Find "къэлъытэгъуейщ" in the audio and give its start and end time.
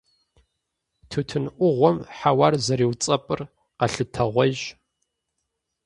3.77-4.61